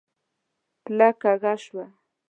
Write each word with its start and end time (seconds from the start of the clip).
پله 0.83 1.07
کږه 1.21 1.53
شوه. 1.63 1.85